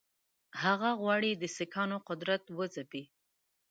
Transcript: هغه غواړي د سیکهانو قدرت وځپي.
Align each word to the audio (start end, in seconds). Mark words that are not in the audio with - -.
هغه 0.63 0.89
غواړي 1.01 1.31
د 1.35 1.43
سیکهانو 1.57 1.97
قدرت 2.09 2.43
وځپي. 2.57 3.03